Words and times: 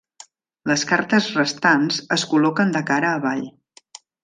Les 0.71 0.85
cartes 0.91 1.27
restants 1.35 2.01
es 2.17 2.25
col·loquen 2.33 2.75
de 2.79 2.83
cara 2.91 3.15
avall. 3.21 3.47